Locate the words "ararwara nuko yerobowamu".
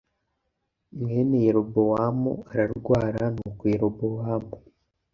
2.51-4.51